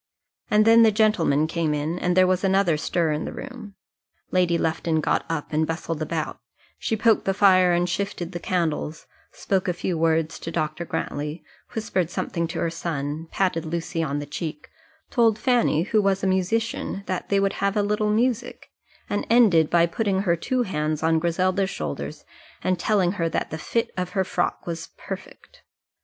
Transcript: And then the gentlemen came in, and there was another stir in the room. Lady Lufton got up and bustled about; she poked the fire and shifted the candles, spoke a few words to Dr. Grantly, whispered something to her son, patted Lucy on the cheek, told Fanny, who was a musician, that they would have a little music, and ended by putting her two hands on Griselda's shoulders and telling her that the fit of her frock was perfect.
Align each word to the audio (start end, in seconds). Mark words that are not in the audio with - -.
And 0.49 0.65
then 0.65 0.81
the 0.81 0.91
gentlemen 0.91 1.45
came 1.45 1.75
in, 1.75 1.99
and 1.99 2.17
there 2.17 2.25
was 2.25 2.43
another 2.43 2.75
stir 2.75 3.11
in 3.11 3.23
the 3.25 3.31
room. 3.31 3.75
Lady 4.31 4.57
Lufton 4.57 4.99
got 4.99 5.23
up 5.29 5.53
and 5.53 5.67
bustled 5.67 6.01
about; 6.01 6.39
she 6.79 6.97
poked 6.97 7.25
the 7.25 7.35
fire 7.35 7.71
and 7.71 7.87
shifted 7.87 8.31
the 8.31 8.39
candles, 8.39 9.05
spoke 9.31 9.67
a 9.67 9.73
few 9.73 9.99
words 9.99 10.39
to 10.39 10.49
Dr. 10.49 10.85
Grantly, 10.85 11.43
whispered 11.75 12.09
something 12.09 12.47
to 12.47 12.57
her 12.61 12.71
son, 12.71 13.27
patted 13.29 13.63
Lucy 13.63 14.01
on 14.01 14.17
the 14.17 14.25
cheek, 14.25 14.71
told 15.11 15.37
Fanny, 15.37 15.83
who 15.83 16.01
was 16.01 16.23
a 16.23 16.25
musician, 16.25 17.03
that 17.05 17.29
they 17.29 17.39
would 17.39 17.53
have 17.61 17.77
a 17.77 17.83
little 17.83 18.09
music, 18.09 18.71
and 19.07 19.27
ended 19.29 19.69
by 19.69 19.85
putting 19.85 20.21
her 20.21 20.35
two 20.35 20.63
hands 20.63 21.03
on 21.03 21.19
Griselda's 21.19 21.69
shoulders 21.69 22.25
and 22.63 22.79
telling 22.79 23.11
her 23.11 23.29
that 23.29 23.51
the 23.51 23.59
fit 23.59 23.91
of 23.95 24.13
her 24.13 24.23
frock 24.23 24.65
was 24.65 24.89
perfect. 24.97 25.61